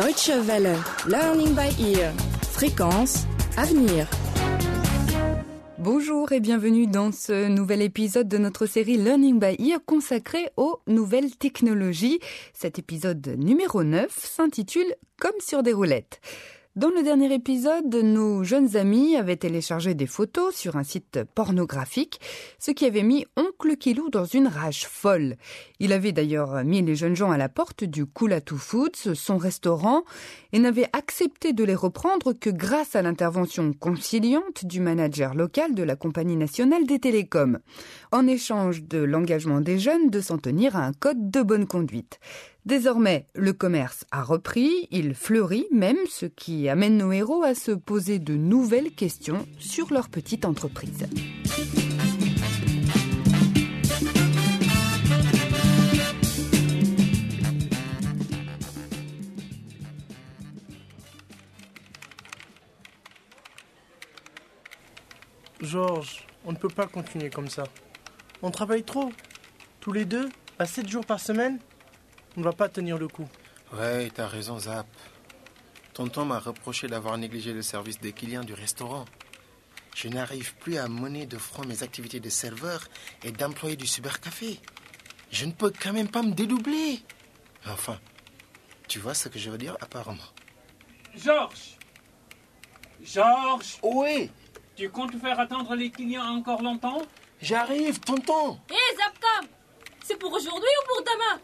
Deutsche 0.00 0.30
Welle, 0.46 0.78
Learning 1.06 1.54
by 1.54 1.92
Ear, 1.92 2.14
fréquence, 2.50 3.26
avenir. 3.58 4.08
Bonjour 5.76 6.32
et 6.32 6.40
bienvenue 6.40 6.86
dans 6.86 7.12
ce 7.12 7.48
nouvel 7.48 7.82
épisode 7.82 8.26
de 8.26 8.38
notre 8.38 8.64
série 8.64 8.96
Learning 8.96 9.38
by 9.38 9.56
Ear 9.58 9.78
consacrée 9.84 10.48
aux 10.56 10.80
nouvelles 10.86 11.36
technologies. 11.36 12.18
Cet 12.54 12.78
épisode 12.78 13.26
numéro 13.36 13.84
9 13.84 14.10
s'intitule 14.10 14.94
Comme 15.18 15.38
sur 15.38 15.62
des 15.62 15.74
roulettes. 15.74 16.22
Dans 16.76 16.90
le 16.90 17.02
dernier 17.02 17.34
épisode, 17.34 17.92
nos 17.92 18.44
jeunes 18.44 18.76
amis 18.76 19.16
avaient 19.16 19.34
téléchargé 19.34 19.94
des 19.94 20.06
photos 20.06 20.54
sur 20.54 20.76
un 20.76 20.84
site 20.84 21.24
pornographique, 21.34 22.20
ce 22.60 22.70
qui 22.70 22.84
avait 22.84 23.02
mis 23.02 23.26
Oncle 23.36 23.76
Kilou 23.76 24.08
dans 24.08 24.24
une 24.24 24.46
rage 24.46 24.86
folle. 24.86 25.34
Il 25.80 25.92
avait 25.92 26.12
d'ailleurs 26.12 26.62
mis 26.62 26.80
les 26.80 26.94
jeunes 26.94 27.16
gens 27.16 27.32
à 27.32 27.36
la 27.36 27.48
porte 27.48 27.82
du 27.82 28.06
Kulatu 28.06 28.54
Foods, 28.56 29.14
son 29.16 29.36
restaurant, 29.36 30.04
et 30.52 30.60
n'avait 30.60 30.88
accepté 30.92 31.52
de 31.52 31.64
les 31.64 31.74
reprendre 31.74 32.34
que 32.34 32.50
grâce 32.50 32.94
à 32.94 33.02
l'intervention 33.02 33.72
conciliante 33.72 34.64
du 34.64 34.78
manager 34.78 35.34
local 35.34 35.74
de 35.74 35.82
la 35.82 35.96
compagnie 35.96 36.36
nationale 36.36 36.86
des 36.86 37.00
télécoms, 37.00 37.58
en 38.12 38.26
échange 38.26 38.82
de 38.82 38.98
l'engagement 38.98 39.60
des 39.60 39.78
jeunes 39.78 40.10
de 40.10 40.20
s'en 40.20 40.38
tenir 40.38 40.76
à 40.76 40.84
un 40.84 40.92
code 40.92 41.30
de 41.30 41.42
bonne 41.42 41.66
conduite. 41.66 42.18
Désormais, 42.66 43.26
le 43.34 43.52
commerce 43.52 44.04
a 44.10 44.22
repris, 44.22 44.88
il 44.90 45.14
fleurit 45.14 45.66
même, 45.72 45.96
ce 46.08 46.26
qui 46.26 46.68
amène 46.68 46.98
nos 46.98 47.12
héros 47.12 47.42
à 47.42 47.54
se 47.54 47.72
poser 47.72 48.18
de 48.18 48.34
nouvelles 48.34 48.92
questions 48.92 49.46
sur 49.58 49.92
leur 49.92 50.08
petite 50.08 50.44
entreprise. 50.44 51.06
Georges, 65.62 66.26
on 66.44 66.52
ne 66.52 66.56
peut 66.56 66.68
pas 66.68 66.86
continuer 66.86 67.30
comme 67.30 67.48
ça. 67.48 67.64
On 68.42 68.50
travaille 68.50 68.84
trop. 68.84 69.12
Tous 69.80 69.92
les 69.92 70.04
deux, 70.04 70.28
à 70.58 70.66
7 70.66 70.88
jours 70.88 71.04
par 71.06 71.20
semaine. 71.20 71.58
On 72.36 72.40
ne 72.40 72.44
va 72.44 72.52
pas 72.52 72.68
tenir 72.68 72.98
le 72.98 73.08
coup. 73.08 73.28
Ouais, 73.72 74.10
t'as 74.14 74.26
raison, 74.26 74.58
Zap. 74.58 74.86
Tonton 75.94 76.24
m'a 76.24 76.38
reproché 76.38 76.86
d'avoir 76.86 77.18
négligé 77.18 77.52
le 77.52 77.62
service 77.62 78.00
des 78.00 78.12
clients 78.12 78.44
du 78.44 78.54
restaurant. 78.54 79.04
Je 79.94 80.08
n'arrive 80.08 80.54
plus 80.56 80.76
à 80.78 80.88
mener 80.88 81.26
de 81.26 81.36
front 81.36 81.64
mes 81.66 81.82
activités 81.82 82.20
de 82.20 82.28
serveur 82.30 82.86
et 83.24 83.32
d'employé 83.32 83.76
du 83.76 83.86
cybercafé. 83.86 84.60
Je 85.30 85.44
ne 85.46 85.52
peux 85.52 85.72
quand 85.78 85.92
même 85.92 86.08
pas 86.08 86.22
me 86.22 86.32
dédoubler. 86.32 87.00
Enfin, 87.66 87.98
tu 88.88 88.98
vois 88.98 89.14
ce 89.14 89.28
que 89.28 89.38
je 89.38 89.50
veux 89.50 89.58
dire 89.58 89.76
apparemment. 89.80 90.22
Georges 91.14 91.76
Georges 93.02 93.78
Oui, 93.82 94.30
Tu 94.76 94.88
comptes 94.90 95.16
faire 95.20 95.38
attendre 95.40 95.74
les 95.74 95.90
clients 95.90 96.24
encore 96.36 96.62
longtemps? 96.62 97.02
J'arrive, 97.42 97.98
tonton. 98.00 98.58
Hé 98.70 98.96
Zapcom 98.96 99.48
C'est 100.04 100.16
pour 100.18 100.32
aujourd'hui 100.32 100.68
ou 100.82 100.86
pour 100.88 101.02
demain? 101.02 101.40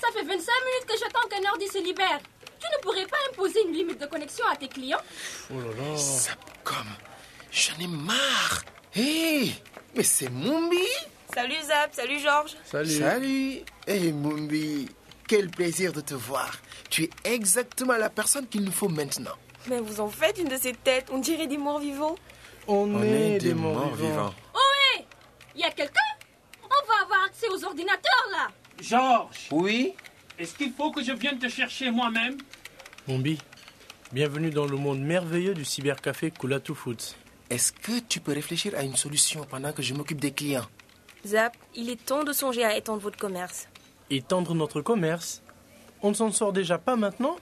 Ça 0.00 0.08
fait 0.12 0.22
25 0.24 0.28
minutes 0.28 0.86
que 0.86 0.94
j'attends 0.98 1.28
qu'un 1.28 1.48
ordi 1.50 1.66
se 1.68 1.78
libère. 1.82 2.20
Tu 2.60 2.66
ne 2.76 2.82
pourrais 2.82 3.06
pas 3.06 3.16
imposer 3.30 3.62
une 3.66 3.72
limite 3.72 4.00
de 4.00 4.06
connexion 4.06 4.44
à 4.50 4.56
tes 4.56 4.68
clients? 4.68 5.00
Oh 5.50 5.54
là 5.58 5.90
là. 5.90 5.96
Sapcom, 5.96 6.86
j'en 7.50 7.78
ai 7.80 7.86
marre. 7.86 8.62
Hé, 8.94 9.52
mais 9.94 10.02
c'est 10.02 10.30
Mumbi. 10.30 10.86
Salut 11.34 11.54
Zap, 11.64 11.92
salut 11.94 12.18
Georges. 12.18 12.56
Salut. 12.64 12.90
Salut. 12.98 13.60
Hé, 13.86 14.12
Mumbi, 14.12 14.88
quel 15.28 15.50
plaisir 15.50 15.92
de 15.92 16.00
te 16.00 16.14
voir. 16.14 16.50
Tu 16.88 17.04
es 17.04 17.10
exactement 17.24 17.96
la 17.96 18.10
personne 18.10 18.46
qu'il 18.46 18.62
nous 18.64 18.72
faut 18.72 18.88
maintenant. 18.88 19.34
Mais 19.68 19.80
vous 19.80 20.00
en 20.00 20.08
faites 20.08 20.38
une 20.38 20.48
de 20.48 20.56
ces 20.56 20.72
têtes, 20.72 21.06
on 21.10 21.18
dirait 21.18 21.46
des 21.48 21.58
morts 21.58 21.80
vivants. 21.80 22.14
On, 22.68 22.94
On 22.94 23.02
est, 23.02 23.34
est 23.34 23.38
des 23.38 23.54
morts 23.54 23.94
vivants. 23.94 24.08
vivants. 24.10 24.34
Oh 24.54 24.58
hé 25.56 25.60
Y 25.60 25.64
a 25.64 25.70
quelqu'un? 25.70 26.00
On 26.62 26.86
va 26.86 27.02
avoir 27.04 27.24
accès 27.26 27.48
aux 27.48 27.64
ordinateurs 27.64 28.28
là 28.30 28.48
Georges 28.80 29.48
Oui 29.50 29.94
Est-ce 30.38 30.54
qu'il 30.54 30.72
faut 30.72 30.90
que 30.90 31.02
je 31.02 31.12
vienne 31.12 31.38
te 31.38 31.48
chercher 31.48 31.90
moi-même? 31.90 32.36
Mombi, 33.08 33.38
bienvenue 34.12 34.50
dans 34.50 34.66
le 34.66 34.76
monde 34.76 35.00
merveilleux 35.00 35.54
du 35.54 35.64
cybercafé 35.64 36.30
Kulatu 36.30 36.74
Foods. 36.74 37.14
Est-ce 37.48 37.72
que 37.72 38.00
tu 38.00 38.20
peux 38.20 38.32
réfléchir 38.32 38.74
à 38.76 38.82
une 38.82 38.96
solution 38.96 39.44
pendant 39.44 39.72
que 39.72 39.82
je 39.82 39.94
m'occupe 39.94 40.20
des 40.20 40.32
clients? 40.32 40.66
Zap, 41.24 41.56
il 41.74 41.90
est 41.90 42.04
temps 42.04 42.24
de 42.24 42.32
songer 42.32 42.64
à 42.64 42.76
étendre 42.76 43.00
votre 43.00 43.18
commerce. 43.18 43.68
Étendre 44.10 44.54
notre 44.54 44.80
commerce? 44.80 45.42
On 46.02 46.10
ne 46.10 46.14
s'en 46.14 46.30
sort 46.32 46.52
déjà 46.52 46.78
pas 46.78 46.96
maintenant? 46.96 47.36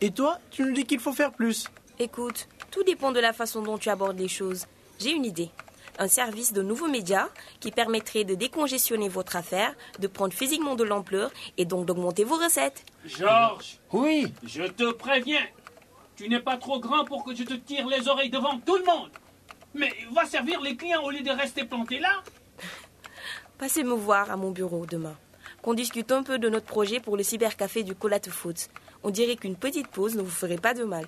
Et 0.00 0.10
toi, 0.10 0.38
tu 0.50 0.62
nous 0.62 0.72
dis 0.72 0.84
qu'il 0.84 0.98
faut 0.98 1.12
faire 1.12 1.32
plus. 1.32 1.66
Écoute, 1.98 2.48
tout 2.70 2.82
dépend 2.82 3.12
de 3.12 3.20
la 3.20 3.32
façon 3.32 3.62
dont 3.62 3.78
tu 3.78 3.90
abordes 3.90 4.18
les 4.18 4.28
choses. 4.28 4.66
J'ai 4.98 5.12
une 5.12 5.24
idée. 5.24 5.50
Un 5.98 6.08
service 6.08 6.52
de 6.52 6.62
nouveaux 6.62 6.88
médias 6.88 7.28
qui 7.60 7.70
permettrait 7.70 8.24
de 8.24 8.34
décongestionner 8.34 9.08
votre 9.08 9.36
affaire, 9.36 9.74
de 9.98 10.06
prendre 10.06 10.32
physiquement 10.32 10.74
de 10.76 10.84
l'ampleur 10.84 11.30
et 11.58 11.64
donc 11.64 11.86
d'augmenter 11.86 12.24
vos 12.24 12.36
recettes. 12.36 12.84
Georges 13.04 13.78
Oui 13.92 14.32
Je 14.44 14.62
te 14.64 14.90
préviens 14.92 15.44
Tu 16.16 16.28
n'es 16.28 16.40
pas 16.40 16.56
trop 16.56 16.80
grand 16.80 17.04
pour 17.04 17.24
que 17.24 17.34
je 17.34 17.42
te 17.44 17.54
tire 17.54 17.86
les 17.88 18.08
oreilles 18.08 18.30
devant 18.30 18.58
tout 18.58 18.76
le 18.76 18.84
monde 18.84 19.10
Mais 19.74 19.92
va 20.12 20.24
servir 20.24 20.60
les 20.60 20.76
clients 20.76 21.02
au 21.02 21.10
lieu 21.10 21.22
de 21.22 21.30
rester 21.30 21.64
planté 21.64 21.98
là 21.98 22.22
Passez 23.58 23.84
me 23.84 23.92
voir 23.94 24.30
à 24.30 24.36
mon 24.36 24.50
bureau 24.50 24.86
demain. 24.86 25.16
Qu'on 25.62 25.74
discute 25.74 26.10
un 26.12 26.22
peu 26.22 26.38
de 26.38 26.48
notre 26.48 26.64
projet 26.64 27.00
pour 27.00 27.18
le 27.18 27.22
cybercafé 27.22 27.82
du 27.82 27.94
Colate 27.94 28.30
Foods. 28.30 28.68
On 29.02 29.10
dirait 29.10 29.36
qu'une 29.36 29.56
petite 29.56 29.88
pause 29.88 30.16
ne 30.16 30.22
vous 30.22 30.30
ferait 30.30 30.56
pas 30.56 30.72
de 30.72 30.84
mal. 30.84 31.04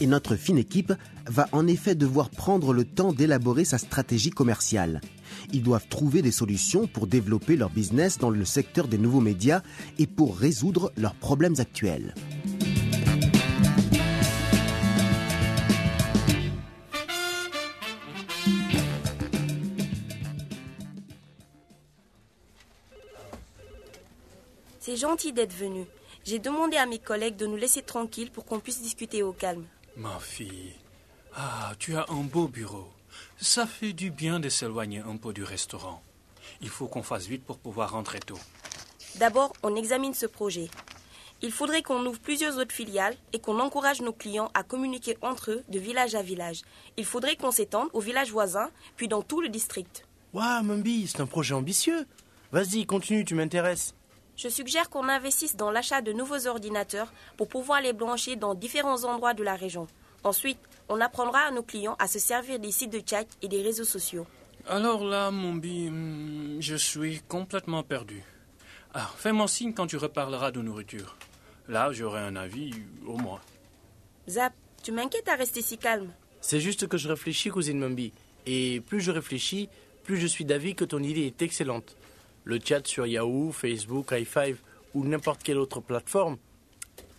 Et 0.00 0.06
notre 0.06 0.36
fine 0.36 0.58
équipe 0.58 0.92
va 1.26 1.48
en 1.50 1.66
effet 1.66 1.96
devoir 1.96 2.30
prendre 2.30 2.72
le 2.72 2.84
temps 2.84 3.12
d'élaborer 3.12 3.64
sa 3.64 3.78
stratégie 3.78 4.30
commerciale. 4.30 5.00
Ils 5.52 5.62
doivent 5.62 5.88
trouver 5.88 6.22
des 6.22 6.30
solutions 6.30 6.86
pour 6.86 7.08
développer 7.08 7.56
leur 7.56 7.70
business 7.70 8.18
dans 8.18 8.30
le 8.30 8.44
secteur 8.44 8.86
des 8.86 8.98
nouveaux 8.98 9.20
médias 9.20 9.62
et 9.98 10.06
pour 10.06 10.38
résoudre 10.38 10.92
leurs 10.96 11.14
problèmes 11.14 11.56
actuels. 11.58 12.14
C'est 24.78 24.96
gentil 24.96 25.32
d'être 25.32 25.54
venu. 25.54 25.84
J'ai 26.24 26.38
demandé 26.38 26.76
à 26.76 26.86
mes 26.86 26.98
collègues 26.98 27.36
de 27.36 27.46
nous 27.46 27.56
laisser 27.56 27.82
tranquilles 27.82 28.30
pour 28.30 28.44
qu'on 28.44 28.60
puisse 28.60 28.80
discuter 28.80 29.22
au 29.22 29.32
calme. 29.32 29.64
Ma 29.98 30.20
fille, 30.20 30.74
ah, 31.34 31.72
tu 31.80 31.96
as 31.96 32.06
un 32.08 32.22
beau 32.22 32.46
bureau. 32.46 32.86
Ça 33.40 33.66
fait 33.66 33.92
du 33.92 34.12
bien 34.12 34.38
de 34.38 34.48
s'éloigner 34.48 35.00
un 35.00 35.16
peu 35.16 35.32
du 35.32 35.42
restaurant. 35.42 36.00
Il 36.60 36.68
faut 36.68 36.86
qu'on 36.86 37.02
fasse 37.02 37.26
vite 37.26 37.44
pour 37.44 37.58
pouvoir 37.58 37.90
rentrer 37.90 38.20
tôt. 38.20 38.38
D'abord, 39.16 39.52
on 39.64 39.74
examine 39.74 40.14
ce 40.14 40.26
projet. 40.26 40.70
Il 41.42 41.50
faudrait 41.50 41.82
qu'on 41.82 42.06
ouvre 42.06 42.20
plusieurs 42.20 42.58
autres 42.58 42.74
filiales 42.74 43.16
et 43.32 43.40
qu'on 43.40 43.58
encourage 43.58 44.00
nos 44.00 44.12
clients 44.12 44.52
à 44.54 44.62
communiquer 44.62 45.18
entre 45.20 45.50
eux 45.50 45.64
de 45.68 45.80
village 45.80 46.14
à 46.14 46.22
village. 46.22 46.62
Il 46.96 47.04
faudrait 47.04 47.34
qu'on 47.34 47.50
s'étende 47.50 47.88
aux 47.92 48.00
villages 48.00 48.30
voisins, 48.30 48.70
puis 48.94 49.08
dans 49.08 49.22
tout 49.22 49.40
le 49.40 49.48
district. 49.48 50.06
Waouh, 50.32 50.62
Mombi, 50.62 51.08
c'est 51.08 51.20
un 51.20 51.26
projet 51.26 51.54
ambitieux. 51.54 52.06
Vas-y, 52.52 52.86
continue, 52.86 53.24
tu 53.24 53.34
m'intéresses. 53.34 53.94
Je 54.38 54.48
suggère 54.48 54.88
qu'on 54.88 55.08
investisse 55.08 55.56
dans 55.56 55.72
l'achat 55.72 56.00
de 56.00 56.12
nouveaux 56.12 56.46
ordinateurs 56.46 57.12
pour 57.36 57.48
pouvoir 57.48 57.80
les 57.80 57.92
brancher 57.92 58.36
dans 58.36 58.54
différents 58.54 59.02
endroits 59.02 59.34
de 59.34 59.42
la 59.42 59.56
région. 59.56 59.88
Ensuite, 60.22 60.60
on 60.88 61.00
apprendra 61.00 61.40
à 61.40 61.50
nos 61.50 61.64
clients 61.64 61.96
à 61.98 62.06
se 62.06 62.20
servir 62.20 62.60
des 62.60 62.70
sites 62.70 62.92
de 62.92 63.02
chat 63.04 63.26
et 63.42 63.48
des 63.48 63.62
réseaux 63.62 63.82
sociaux. 63.82 64.28
Alors 64.68 65.04
là, 65.04 65.32
mon 65.32 65.56
bi, 65.56 65.90
hmm, 65.90 66.58
je 66.60 66.76
suis 66.76 67.20
complètement 67.26 67.82
perdu. 67.82 68.22
Ah, 68.94 69.10
fais-moi 69.16 69.48
signe 69.48 69.74
quand 69.74 69.88
tu 69.88 69.96
reparleras 69.96 70.52
de 70.52 70.62
nourriture. 70.62 71.16
Là, 71.66 71.90
j'aurai 71.90 72.20
un 72.20 72.36
avis, 72.36 72.70
au 73.06 73.16
moins. 73.16 73.40
Zap, 74.28 74.52
tu 74.84 74.92
m'inquiètes 74.92 75.28
à 75.28 75.34
rester 75.34 75.62
si 75.62 75.78
calme. 75.78 76.12
C'est 76.40 76.60
juste 76.60 76.86
que 76.86 76.96
je 76.96 77.08
réfléchis, 77.08 77.48
cousine 77.50 77.80
Mombi. 77.80 78.12
Et 78.46 78.82
plus 78.86 79.00
je 79.00 79.10
réfléchis, 79.10 79.68
plus 80.04 80.16
je 80.16 80.28
suis 80.28 80.44
d'avis 80.44 80.76
que 80.76 80.84
ton 80.84 81.02
idée 81.02 81.26
est 81.26 81.42
excellente. 81.42 81.96
Le 82.48 82.58
chat 82.64 82.86
sur 82.86 83.06
Yahoo, 83.06 83.52
Facebook, 83.52 84.10
i5 84.12 84.56
ou 84.94 85.04
n'importe 85.04 85.42
quelle 85.42 85.58
autre 85.58 85.80
plateforme, 85.80 86.38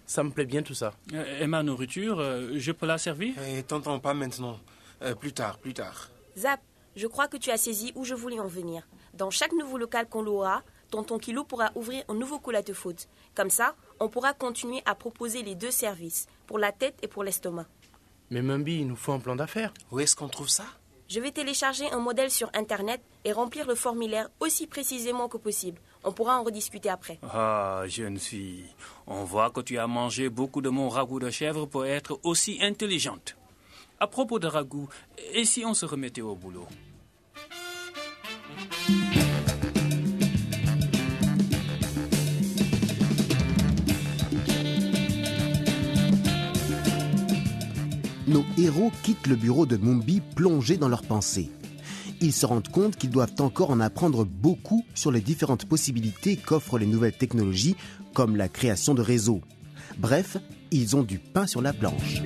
ça 0.07 0.23
me 0.23 0.31
plaît 0.31 0.47
bien 0.47 0.63
tout 0.63 0.73
ça. 0.73 0.91
Euh, 1.13 1.41
Et 1.41 1.45
ma 1.45 1.61
nourriture, 1.61 2.19
euh, 2.19 2.53
je 2.55 2.71
peux 2.71 2.87
la 2.87 2.97
servir? 2.97 3.35
Eh, 3.47 3.61
T'entends 3.61 3.99
pas 3.99 4.15
maintenant. 4.15 4.59
Euh, 5.03 5.13
plus 5.13 5.31
tard, 5.31 5.59
plus 5.59 5.75
tard. 5.75 6.09
Zap, 6.35 6.59
je 6.95 7.05
crois 7.05 7.27
que 7.27 7.37
tu 7.37 7.51
as 7.51 7.57
saisi 7.57 7.91
où 7.93 8.05
je 8.05 8.15
voulais 8.15 8.39
en 8.39 8.47
venir. 8.47 8.87
Dans 9.13 9.29
chaque 9.29 9.51
nouveau 9.51 9.77
local 9.77 10.09
qu'on 10.09 10.23
louera, 10.23 10.63
tonton 10.89 11.19
Kilo 11.19 11.43
pourra 11.43 11.69
ouvrir 11.75 12.03
un 12.07 12.15
nouveau 12.15 12.41
de 12.65 12.73
foot. 12.73 13.07
Comme 13.35 13.51
ça, 13.51 13.75
on 13.99 14.09
pourra 14.09 14.33
continuer 14.33 14.81
à 14.87 14.95
proposer 14.95 15.43
les 15.43 15.53
deux 15.53 15.69
services, 15.69 16.25
pour 16.47 16.57
la 16.57 16.71
tête 16.71 16.97
et 17.03 17.07
pour 17.07 17.23
l'estomac. 17.23 17.67
Mais 18.31 18.41
Mumby, 18.41 18.79
il 18.79 18.87
nous 18.87 18.95
faut 18.95 19.11
un 19.11 19.19
plan 19.19 19.35
d'affaires. 19.35 19.75
Où 19.91 19.99
est-ce 19.99 20.15
qu'on 20.15 20.27
trouve 20.27 20.49
ça? 20.49 20.65
Je 21.09 21.19
vais 21.19 21.31
télécharger 21.31 21.89
un 21.91 21.97
modèle 21.97 22.29
sur 22.29 22.51
Internet 22.53 23.01
et 23.25 23.31
remplir 23.31 23.65
le 23.65 23.73
formulaire 23.73 24.29
aussi 24.39 24.67
précisément 24.67 25.27
que 25.27 25.37
possible. 25.37 25.81
On 26.03 26.11
pourra 26.11 26.39
en 26.39 26.43
rediscuter 26.43 26.87
après. 26.87 27.17
Ah, 27.23 27.81
jeune 27.87 28.19
fille, 28.19 28.65
on 29.07 29.23
voit 29.23 29.49
que 29.49 29.61
tu 29.61 29.79
as 29.79 29.87
mangé 29.87 30.29
beaucoup 30.29 30.61
de 30.61 30.69
mon 30.69 30.87
ragoût 30.87 31.19
de 31.19 31.31
chèvre 31.31 31.65
pour 31.65 31.87
être 31.87 32.19
aussi 32.21 32.59
intelligente. 32.61 33.35
À 33.99 34.05
propos 34.05 34.37
de 34.37 34.45
ragoût, 34.45 34.87
et 35.33 35.45
si 35.45 35.65
on 35.65 35.73
se 35.73 35.87
remettait 35.87 36.21
au 36.21 36.35
boulot? 36.35 36.67
Nos 48.29 48.45
héros 48.59 48.91
quittent 49.01 49.25
le 49.25 49.35
bureau 49.35 49.65
de 49.65 49.75
Mumbi 49.75 50.21
plongés 50.35 50.77
dans 50.77 50.87
leurs 50.87 51.01
pensées. 51.01 51.49
Ils 52.21 52.31
se 52.31 52.45
rendent 52.45 52.67
compte 52.67 52.95
qu'ils 52.95 53.09
doivent 53.09 53.33
encore 53.39 53.71
en 53.71 53.79
apprendre 53.79 54.23
beaucoup 54.23 54.85
sur 54.93 55.11
les 55.11 55.19
différentes 55.19 55.65
possibilités 55.65 56.37
qu'offrent 56.37 56.77
les 56.77 56.85
nouvelles 56.85 57.17
technologies, 57.17 57.75
comme 58.13 58.35
la 58.35 58.47
création 58.47 58.93
de 58.93 59.01
réseaux. 59.01 59.41
Bref, 59.97 60.37
ils 60.69 60.95
ont 60.95 61.01
du 61.01 61.17
pain 61.17 61.47
sur 61.47 61.63
la 61.63 61.73
planche. 61.73 62.21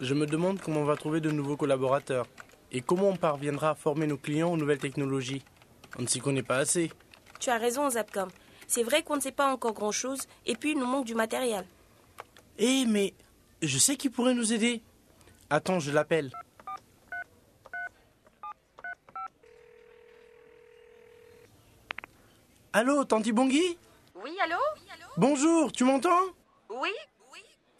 Je 0.00 0.14
me 0.14 0.24
demande 0.24 0.60
comment 0.62 0.80
on 0.80 0.84
va 0.84 0.96
trouver 0.96 1.20
de 1.20 1.30
nouveaux 1.30 1.58
collaborateurs. 1.58 2.26
Et 2.72 2.82
comment 2.82 3.08
on 3.08 3.16
parviendra 3.16 3.70
à 3.70 3.74
former 3.74 4.06
nos 4.06 4.16
clients 4.16 4.52
aux 4.52 4.56
nouvelles 4.56 4.78
technologies? 4.78 5.42
On 5.98 6.02
ne 6.02 6.06
s'y 6.06 6.20
connaît 6.20 6.42
pas 6.42 6.58
assez. 6.58 6.90
Tu 7.40 7.50
as 7.50 7.58
raison, 7.58 7.90
Zapcom. 7.90 8.28
C'est 8.66 8.84
vrai 8.84 9.02
qu'on 9.02 9.16
ne 9.16 9.20
sait 9.20 9.32
pas 9.32 9.52
encore 9.52 9.72
grand-chose, 9.72 10.20
et 10.46 10.54
puis 10.54 10.72
il 10.72 10.78
nous 10.78 10.86
manque 10.86 11.06
du 11.06 11.14
matériel. 11.16 11.66
Eh, 12.58 12.84
mais 12.86 13.14
je 13.62 13.78
sais 13.78 13.96
qui 13.96 14.08
pourrait 14.08 14.34
nous 14.34 14.52
aider. 14.52 14.82
Attends, 15.48 15.80
je 15.80 15.90
l'appelle. 15.90 16.30
Allô, 22.72 23.04
Tanti 23.04 23.32
Bongui? 23.32 23.76
Oui, 24.14 24.30
allô? 24.44 24.56
Bonjour, 25.16 25.72
tu 25.72 25.82
m'entends? 25.82 26.20
Oui 26.68 26.90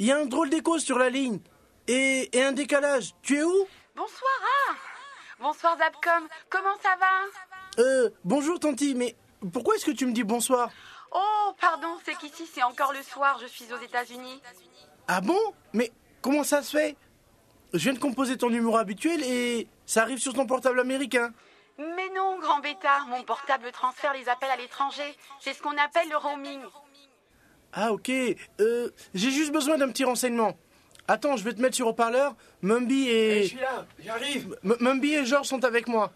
Il 0.01 0.07
y 0.07 0.11
a 0.11 0.19
un 0.19 0.27
drôle 0.27 0.51
d'écho 0.51 0.81
sur 0.81 0.99
la 0.99 1.09
ligne. 1.11 1.39
Et, 1.87 2.29
et 2.37 2.43
un 2.43 2.53
décalage. 2.53 3.15
Tu 3.23 3.39
es 3.39 3.45
où? 3.45 3.67
Bonsoir, 4.01 4.33
ah 4.71 4.75
Bonsoir 5.41 5.77
Zapcom, 5.77 6.27
comment 6.49 6.75
ça 6.83 6.97
va 6.99 7.83
Euh, 7.83 8.09
bonjour 8.25 8.59
Tanti, 8.59 8.95
mais 8.95 9.15
pourquoi 9.53 9.75
est-ce 9.75 9.85
que 9.85 9.91
tu 9.91 10.07
me 10.07 10.13
dis 10.13 10.25
bonsoir 10.25 10.71
Oh, 11.13 11.53
pardon, 11.61 11.99
c'est 12.07 12.15
qu'ici 12.17 12.47
c'est 12.51 12.63
encore 12.63 12.95
le 12.95 13.03
soir, 13.03 13.39
je 13.43 13.47
suis 13.47 13.71
aux 13.71 13.77
États-Unis. 13.77 14.41
Ah 15.07 15.21
bon 15.21 15.39
Mais 15.75 15.93
comment 16.23 16.45
ça 16.45 16.63
se 16.63 16.79
fait 16.79 16.97
Je 17.75 17.81
viens 17.81 17.93
de 17.93 17.99
composer 17.99 18.39
ton 18.39 18.49
numéro 18.49 18.79
habituel 18.79 19.23
et 19.23 19.69
ça 19.85 20.01
arrive 20.01 20.19
sur 20.19 20.33
ton 20.33 20.47
portable 20.47 20.81
américain. 20.81 21.35
Mais 21.77 22.09
non, 22.17 22.39
grand 22.39 22.61
bêta, 22.61 23.01
mon 23.09 23.23
portable 23.25 23.71
transfère 23.71 24.15
les 24.15 24.31
appels 24.31 24.51
à 24.51 24.57
l'étranger. 24.57 25.15
C'est 25.41 25.53
ce 25.53 25.61
qu'on 25.61 25.77
appelle 25.77 26.09
le 26.09 26.17
roaming. 26.17 26.63
Ah 27.75 27.93
ok, 27.93 28.11
euh, 28.61 28.89
j'ai 29.13 29.31
juste 29.31 29.53
besoin 29.53 29.77
d'un 29.77 29.91
petit 29.91 30.05
renseignement. 30.05 30.57
Attends, 31.11 31.37
je 31.37 31.43
vais 31.43 31.53
te 31.53 31.61
mettre 31.61 31.75
sur 31.75 31.89
haut-parleur. 31.89 32.37
Mumby 32.63 33.09
et... 33.09 33.43
Je 33.43 33.49
suis 33.49 33.59
là, 33.59 33.85
j'arrive. 33.99 34.57
M- 34.63 34.77
Mumby 34.79 35.15
et 35.15 35.25
Georges 35.27 35.49
sont 35.49 35.65
avec 35.65 35.89
moi. 35.89 36.13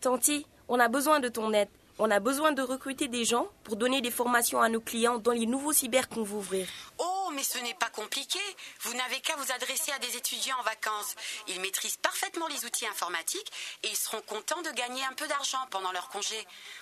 Tanti, 0.00 0.44
on 0.66 0.80
a 0.80 0.88
besoin 0.88 1.20
de 1.20 1.28
ton 1.28 1.52
aide. 1.52 1.68
On 2.00 2.10
a 2.10 2.18
besoin 2.18 2.50
de 2.50 2.60
recruter 2.60 3.06
des 3.06 3.24
gens 3.24 3.46
pour 3.62 3.76
donner 3.76 4.00
des 4.00 4.10
formations 4.10 4.60
à 4.60 4.68
nos 4.68 4.80
clients 4.80 5.18
dans 5.18 5.30
les 5.30 5.46
nouveaux 5.46 5.72
cyber 5.72 6.08
qu'on 6.08 6.24
va 6.24 6.34
ouvrir. 6.34 6.66
Oh, 6.98 7.30
mais 7.36 7.44
ce 7.44 7.56
n'est 7.58 7.74
pas 7.74 7.88
compliqué. 7.90 8.40
Vous 8.80 8.94
n'avez 8.94 9.20
qu'à 9.20 9.36
vous 9.36 9.52
adresser 9.52 9.92
à 9.92 10.00
des 10.00 10.16
étudiants 10.16 10.56
en 10.58 10.64
vacances. 10.64 11.14
Ils 11.46 11.60
maîtrisent 11.60 11.98
parfaitement 11.98 12.48
les 12.48 12.64
outils 12.66 12.88
informatiques 12.88 13.52
et 13.84 13.88
ils 13.90 13.96
seront 13.96 14.20
contents 14.26 14.60
de 14.62 14.70
gagner 14.76 15.02
un 15.08 15.14
peu 15.14 15.28
d'argent 15.28 15.64
pendant 15.70 15.92
leur 15.92 16.08
congé. 16.08 16.34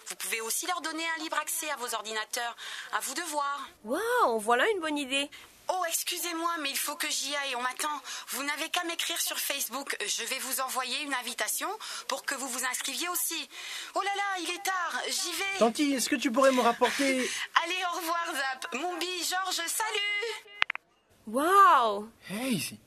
Vous 0.06 0.17
pouvez 0.17 0.41
aussi 0.41 0.67
leur 0.67 0.81
donner 0.81 1.05
un 1.19 1.23
libre 1.23 1.37
accès 1.43 1.69
à 1.69 1.76
vos 1.76 1.94
ordinateurs. 1.94 2.56
À 2.97 3.00
vous 3.00 3.12
de 3.12 3.23
voir. 3.29 3.69
Waouh, 3.85 4.38
voilà 4.41 4.64
une 4.70 4.81
bonne 4.81 4.97
idée. 4.97 5.29
Oh, 5.69 5.82
excusez-moi, 5.88 6.50
mais 6.62 6.70
il 6.70 6.76
faut 6.76 6.97
que 6.97 7.09
j'y 7.09 7.35
aille, 7.35 7.56
on 7.56 7.62
m'attend. 7.62 8.00
Vous 8.29 8.43
n'avez 8.43 8.69
qu'à 8.69 8.85
m'écrire 8.85 9.20
sur 9.20 9.38
Facebook. 9.38 9.97
Je 10.00 10.25
vais 10.25 10.38
vous 10.41 10.61
envoyer 10.61 11.03
une 11.05 11.14
invitation 11.14 11.69
pour 12.09 12.25
que 12.25 12.35
vous 12.35 12.49
vous 12.49 12.64
inscriviez 12.64 13.09
aussi. 13.09 13.49
Oh 13.94 14.00
là 14.03 14.11
là, 14.17 14.43
il 14.43 14.50
est 14.50 14.62
tard, 14.62 15.03
j'y 15.06 15.32
vais. 15.32 15.59
Tanti, 15.59 15.93
est-ce 15.94 16.09
que 16.09 16.17
tu 16.17 16.31
pourrais 16.31 16.53
me 16.53 16.61
rapporter... 16.61 17.29
Allez, 17.64 17.79
au 17.93 17.97
revoir, 17.97 18.26
Zap. 18.26 18.75
Mombi, 18.81 19.06
Georges, 19.29 19.67
salut 19.67 20.53
Waouh 21.26 22.09
Hey, 22.29 22.79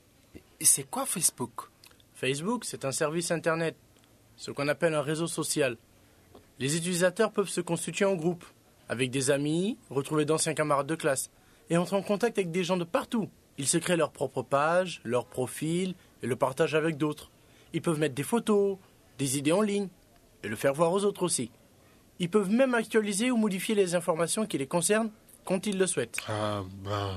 c'est 0.60 0.84
quoi 0.84 1.06
Facebook? 1.06 1.68
Facebook, 2.14 2.64
c'est 2.64 2.84
un 2.84 2.92
service 2.92 3.30
Internet, 3.30 3.76
ce 4.36 4.50
qu'on 4.50 4.68
appelle 4.68 4.94
un 4.94 5.02
réseau 5.02 5.26
social. 5.26 5.76
Les 6.58 6.76
utilisateurs 6.76 7.32
peuvent 7.32 7.48
se 7.48 7.60
constituer 7.60 8.04
en 8.04 8.14
groupe, 8.14 8.44
avec 8.88 9.10
des 9.10 9.30
amis, 9.30 9.78
retrouver 9.90 10.24
d'anciens 10.24 10.54
camarades 10.54 10.86
de 10.86 10.94
classe, 10.94 11.30
et 11.70 11.76
entrer 11.76 11.96
en 11.96 12.02
contact 12.02 12.38
avec 12.38 12.50
des 12.50 12.64
gens 12.64 12.76
de 12.76 12.84
partout. 12.84 13.28
Ils 13.58 13.66
se 13.66 13.78
créent 13.78 13.96
leur 13.96 14.12
propre 14.12 14.42
page, 14.42 15.00
leur 15.04 15.26
profil, 15.26 15.94
et 16.22 16.26
le 16.26 16.36
partagent 16.36 16.74
avec 16.74 16.96
d'autres. 16.96 17.30
Ils 17.72 17.82
peuvent 17.82 17.98
mettre 17.98 18.14
des 18.14 18.22
photos, 18.22 18.78
des 19.18 19.38
idées 19.38 19.52
en 19.52 19.62
ligne, 19.62 19.88
et 20.42 20.48
le 20.48 20.56
faire 20.56 20.74
voir 20.74 20.92
aux 20.92 21.04
autres 21.04 21.22
aussi. 21.22 21.50
Ils 22.18 22.30
peuvent 22.30 22.50
même 22.50 22.74
actualiser 22.74 23.30
ou 23.30 23.36
modifier 23.36 23.74
les 23.74 23.94
informations 23.94 24.46
qui 24.46 24.58
les 24.58 24.66
concernent 24.66 25.10
quand 25.44 25.66
ils 25.66 25.78
le 25.78 25.86
souhaitent. 25.86 26.20
Ah 26.28 26.62
ben... 26.84 27.14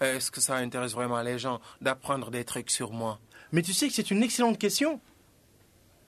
Est-ce 0.00 0.30
que 0.30 0.40
ça 0.40 0.54
intéresse 0.56 0.92
vraiment 0.92 1.20
les 1.22 1.40
gens 1.40 1.60
d'apprendre 1.80 2.30
des 2.30 2.44
trucs 2.44 2.70
sur 2.70 2.92
moi? 2.92 3.18
Mais 3.50 3.62
tu 3.62 3.72
sais 3.72 3.88
que 3.88 3.94
c'est 3.94 4.12
une 4.12 4.22
excellente 4.22 4.56
question. 4.56 5.00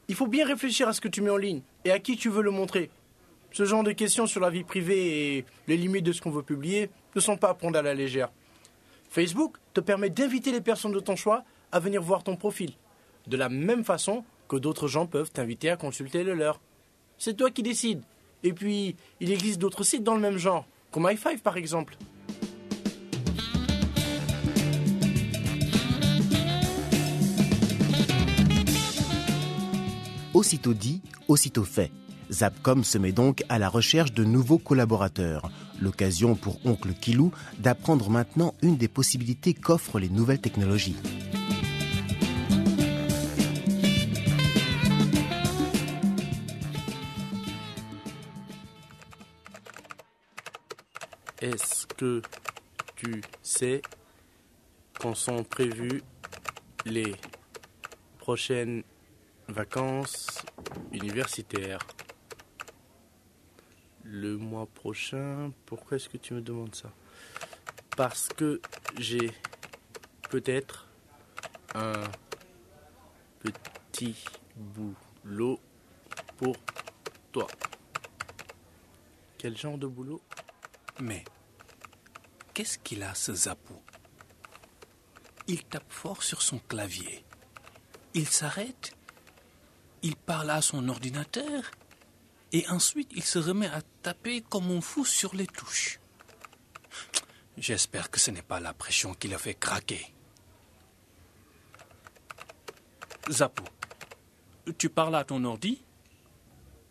Il 0.06 0.14
faut 0.14 0.28
bien 0.28 0.46
réfléchir 0.46 0.87
à 0.87 0.93
ce 0.93 1.00
que 1.00 1.08
tu 1.08 1.22
mets 1.22 1.31
en 1.31 1.37
ligne 1.37 1.62
et 1.84 1.90
à 1.90 1.99
qui 1.99 2.17
tu 2.17 2.28
veux 2.28 2.43
le 2.43 2.52
montrer. 2.52 2.90
Ce 3.52 3.64
genre 3.64 3.82
de 3.82 3.93
questions 3.93 4.26
sur 4.26 4.41
la 4.41 4.50
vie 4.50 4.62
privée 4.62 5.37
et 5.37 5.44
les 5.67 5.76
limites 5.76 6.05
de 6.05 6.12
ce 6.12 6.20
qu'on 6.20 6.31
veut 6.31 6.43
publier 6.43 6.91
ne 7.14 7.20
sont 7.20 7.37
pas 7.37 7.50
à 7.50 7.55
prendre 7.55 7.79
à 7.79 7.82
la 7.82 7.94
légère. 7.94 8.31
Facebook 9.11 9.56
te 9.75 9.81
permet 9.81 10.08
d'inviter 10.08 10.52
les 10.52 10.61
personnes 10.61 10.93
de 10.93 11.00
ton 11.00 11.17
choix 11.17 11.43
à 11.73 11.81
venir 11.81 12.00
voir 12.00 12.23
ton 12.23 12.37
profil, 12.37 12.73
de 13.26 13.37
la 13.37 13.49
même 13.49 13.85
façon 13.85 14.25
que 14.49 14.56
d'autres 14.56 14.87
gens 14.87 15.06
peuvent 15.06 15.31
t'inviter 15.31 15.70
à 15.70 15.77
consulter 15.77 16.22
le 16.22 16.34
leur. 16.34 16.60
C'est 17.19 17.36
toi 17.36 17.51
qui 17.51 17.63
décides. 17.63 18.03
Et 18.43 18.53
puis, 18.53 18.96
il 19.20 19.31
existe 19.32 19.60
d'autres 19.60 19.82
sites 19.82 20.05
dans 20.05 20.15
le 20.15 20.20
même 20.20 20.39
genre, 20.39 20.67
comme 20.93 21.05
i5 21.05 21.39
par 21.41 21.56
exemple. 21.56 21.96
Aussitôt 30.32 30.72
dit, 30.72 31.03
aussitôt 31.29 31.65
fait. 31.65 31.91
Zapcom 32.31 32.84
se 32.84 32.96
met 32.99 33.13
donc 33.13 33.44
à 33.49 33.58
la 33.58 33.69
recherche 33.69 34.13
de 34.13 34.25
nouveaux 34.25 34.58
collaborateurs. 34.58 35.51
L'occasion 35.81 36.37
pour 36.37 36.65
Oncle 36.65 36.93
Kilou 36.93 37.32
d'apprendre 37.58 38.08
maintenant 38.08 38.55
une 38.63 38.77
des 38.77 38.89
possibilités 38.89 39.53
qu'offrent 39.53 39.99
les 39.99 40.08
nouvelles 40.08 40.41
technologies. 40.41 40.96
Est-ce 51.41 51.87
que 51.87 52.22
tu 52.96 53.22
sais 53.43 53.81
quand 55.01 55.15
sont 55.15 55.43
prévues 55.43 56.03
les 56.84 57.15
prochaines 58.19 58.82
vacances 59.49 60.27
universitaires? 60.93 61.79
Le 64.12 64.36
mois 64.36 64.67
prochain, 64.67 65.52
pourquoi 65.67 65.96
est-ce 65.96 66.08
que 66.08 66.17
tu 66.17 66.34
me 66.34 66.40
demandes 66.40 66.74
ça? 66.74 66.90
Parce 67.96 68.29
que 68.29 68.60
j'ai 68.98 69.31
peut-être 70.29 70.88
un 71.76 72.02
petit 73.38 74.17
boulot 74.56 75.60
pour 76.38 76.56
toi. 77.31 77.46
Quel 79.38 79.56
genre 79.56 79.79
de 79.79 79.86
boulot? 79.86 80.20
Mais 81.00 81.24
qu'est-ce 82.52 82.81
qu'il 82.81 83.05
a 83.05 83.14
ce 83.14 83.32
Zappo 83.32 83.81
Il 85.46 85.62
tape 85.62 85.93
fort 85.93 86.24
sur 86.24 86.43
son 86.43 86.58
clavier. 86.58 87.24
Il 88.14 88.26
s'arrête. 88.26 88.90
Il 90.02 90.17
parle 90.17 90.50
à 90.50 90.62
son 90.62 90.88
ordinateur. 90.88 91.70
Et 92.53 92.67
ensuite, 92.69 93.11
il 93.15 93.23
se 93.23 93.39
remet 93.39 93.69
à 93.69 93.83
taper 94.03 94.43
comme 94.43 94.71
un 94.71 94.81
fou 94.81 95.05
sur 95.05 95.35
les 95.35 95.47
touches. 95.47 96.01
J'espère 97.57 98.11
que 98.11 98.19
ce 98.19 98.31
n'est 98.31 98.43
pas 98.43 98.59
la 98.61 98.73
pression 98.73 99.15
qui 99.15 99.29
l'a 99.29 99.39
fait 99.39 99.55
craquer. 99.55 100.13
Zappo, 103.31 103.65
Tu 104.79 104.89
parles 104.89 105.15
à 105.15 105.25
ton 105.25 105.45
ordi? 105.45 105.83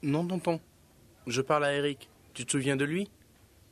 Non, 0.04 0.25
tonton. 0.25 0.62
Je 1.28 1.42
parle 1.42 1.66
à 1.66 1.74
Eric. 1.74 2.10
Tu 2.34 2.46
te 2.46 2.51
souviens 2.51 2.78
de 2.78 2.86
lui? 2.86 3.10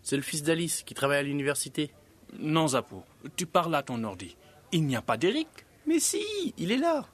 C'est 0.01 0.17
le 0.17 0.22
fils 0.24 0.44
d'Alice 0.44 0.84
qui 0.84 0.94
travaille 0.94 1.20
à 1.20 1.24
l'université. 1.24 1.91
Non, 2.39 2.67
Zappo. 2.67 3.03
Tu 3.36 3.46
parles 3.46 3.75
à 3.75 3.84
ton 3.84 4.03
ordi. 4.03 4.36
Il 4.72 4.86
n'y 4.86 4.96
a 4.96 5.01
pas 5.01 5.17
d'Eric? 5.17 5.48
Mais 5.86 6.00
si, 6.00 6.53
il 6.58 6.72
est 6.72 6.77
là. 6.77 7.06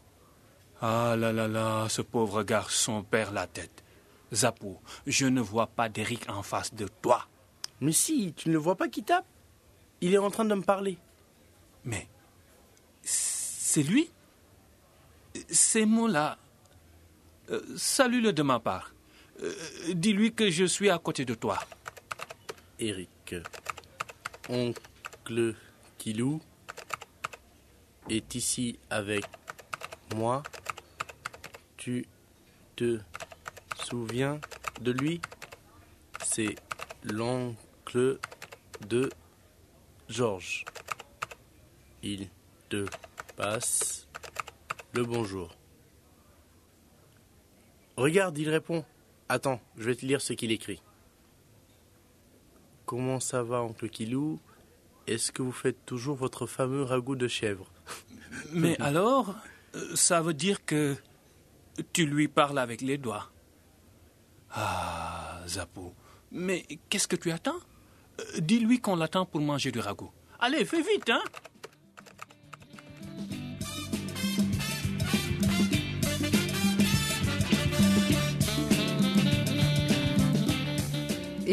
Ah 0.82 1.16
là 1.18 1.32
là 1.32 1.48
là, 1.48 1.88
ce 1.90 2.02
pauvre 2.02 2.44
garçon 2.44 3.04
perd 3.04 3.34
la 3.34 3.48
tête. 3.48 3.83
Zappo, 4.34 4.82
je 5.06 5.26
ne 5.28 5.42
vois 5.42 5.68
pas 5.68 5.90
d'Eric 5.90 6.30
en 6.30 6.44
face 6.44 6.74
de 6.74 6.88
toi. 7.02 7.28
Mais 7.82 7.92
si, 7.92 8.34
tu 8.34 8.50
ne 8.50 8.54
le 8.54 8.60
vois 8.60 8.76
pas 8.76 8.88
qui 8.88 9.04
tape 9.04 9.26
Il 10.02 10.14
est 10.14 10.18
en 10.18 10.32
train 10.32 10.46
de 10.46 10.56
me 10.56 10.62
parler. 10.64 10.98
Mais 11.86 12.08
c'est 13.02 13.84
lui? 13.84 14.10
Ces 15.50 15.86
mots-là. 15.86 16.38
Euh, 17.50 17.62
Salue-le 17.76 18.32
de 18.34 18.44
ma 18.44 18.60
part. 18.60 18.94
Euh, 19.42 19.54
Dis-lui 19.94 20.34
que 20.34 20.50
je 20.50 20.66
suis 20.66 20.90
à 20.90 20.98
côté 20.98 21.26
de 21.26 21.34
toi. 21.34 21.60
Eric, 22.80 23.36
oncle 24.50 25.56
Kilou, 25.98 26.42
est 28.10 28.36
ici 28.36 28.80
avec 28.90 29.26
moi. 30.16 30.44
Tu 31.78 32.06
te 32.76 33.00
souviens 33.94 34.42
de 34.82 34.92
lui 34.92 35.22
C'est 36.26 36.56
l'oncle 37.04 38.18
de 38.88 39.12
Georges. 40.10 40.66
Il 42.02 42.28
te 42.70 42.88
passe 43.36 44.08
le 44.94 45.04
bonjour. 45.04 45.56
Regarde, 47.96 48.36
il 48.40 48.50
répond. 48.50 48.84
Attends, 49.30 49.62
je 49.78 49.84
vais 49.84 49.96
te 49.96 50.08
lire 50.08 50.22
ce 50.22 50.34
qu'il 50.34 50.52
écrit. 50.52 50.82
Comment 52.88 53.20
ça 53.20 53.44
va, 53.44 53.62
oncle 53.62 53.90
Kilou? 53.90 54.40
Est-ce 55.06 55.32
que 55.32 55.44
vous 55.44 55.52
faites 55.52 55.86
toujours 55.86 56.16
votre 56.16 56.48
fameux 56.48 56.82
ragoût 56.82 57.16
de 57.16 57.28
chèvre? 57.28 57.72
Mais 58.54 58.76
alors, 58.82 59.36
euh, 59.76 59.96
ça 59.96 60.20
veut 60.24 60.34
dire 60.34 60.66
que 60.66 60.96
tu 61.94 62.08
lui 62.08 62.28
parles 62.28 62.58
avec 62.58 62.82
les 62.82 62.98
doigts. 62.98 63.30
Ah, 64.54 65.40
Zappo, 65.48 65.94
mais 66.32 66.66
qu'est-ce 66.90 67.08
que 67.08 67.16
tu 67.16 67.32
attends? 67.32 67.60
Euh, 68.20 68.40
Dis-lui 68.40 68.80
qu'on 68.80 68.96
l'attend 68.96 69.26
pour 69.26 69.42
manger 69.42 69.72
du 69.72 69.80
ragoût. 69.80 70.12
Allez, 70.40 70.66
fais 70.66 70.82
vite, 70.82 71.10
hein? 71.10 71.24